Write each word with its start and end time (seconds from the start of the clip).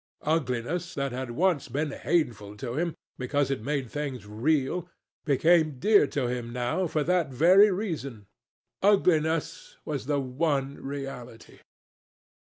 Ugliness 0.25 0.95
that 0.95 1.11
had 1.11 1.29
once 1.29 1.67
been 1.67 1.91
hateful 1.91 2.57
to 2.57 2.73
him 2.73 2.95
because 3.19 3.51
it 3.51 3.61
made 3.61 3.91
things 3.91 4.25
real, 4.25 4.89
became 5.25 5.77
dear 5.77 6.07
to 6.07 6.25
him 6.27 6.51
now 6.51 6.87
for 6.87 7.03
that 7.03 7.29
very 7.31 7.69
reason. 7.69 8.25
Ugliness 8.81 9.77
was 9.85 10.07
the 10.07 10.19
one 10.19 10.77
reality. 10.83 11.59